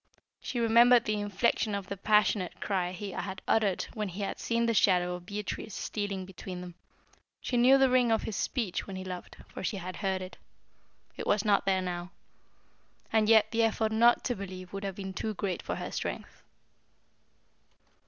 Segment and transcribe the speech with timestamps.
[0.39, 4.65] She remembered the inflection of the passionate cry he had uttered when he had seen
[4.65, 6.73] the shadow of Beatrice stealing between them,
[7.39, 10.37] she knew the ring of his speech when he loved, for she had heard it.
[11.17, 12.09] It was not there now.
[13.13, 16.41] And yet, the effort not to believe would have been too great for her strength.